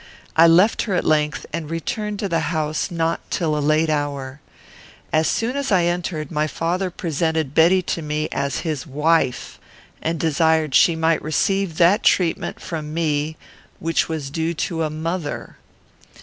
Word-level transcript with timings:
I 0.35 0.47
left 0.47 0.81
her 0.89 0.95
at 0.95 1.05
length, 1.05 1.45
and 1.53 1.69
returned 1.69 2.17
to 2.21 2.27
the 2.27 2.39
house 2.49 2.89
not 2.89 3.19
till 3.29 3.55
a 3.55 3.59
late 3.59 3.91
hour. 3.91 4.41
As 5.13 5.27
soon 5.27 5.55
as 5.55 5.71
I 5.71 5.83
entered, 5.83 6.31
my 6.31 6.47
father 6.47 6.89
presented 6.89 7.53
Betty 7.53 7.83
to 7.83 8.01
me 8.01 8.27
as 8.31 8.61
his 8.61 8.87
wife, 8.87 9.59
and 10.01 10.19
desired 10.19 10.73
she 10.73 10.95
might 10.95 11.21
receive 11.21 11.77
that 11.77 12.01
treatment 12.01 12.59
from 12.59 12.95
me 12.95 13.37
which 13.77 14.09
was 14.09 14.31
due 14.31 14.55
to 14.55 14.81
a 14.81 14.89
mother. 14.89 15.57